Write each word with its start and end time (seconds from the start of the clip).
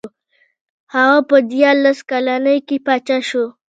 هغه 0.95 1.19
په 1.29 1.37
دیارلس 1.51 1.99
کلنۍ 2.11 2.57
کې 2.67 2.77
پاچا 2.85 3.17
شو. 3.29 3.45